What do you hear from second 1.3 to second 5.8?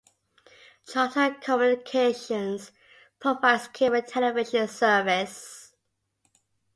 Communications provides cable television service.